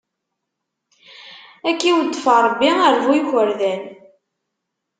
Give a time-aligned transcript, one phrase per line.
[1.69, 3.83] Ad k-iweddef Ṛebbi ar bu ikurdan!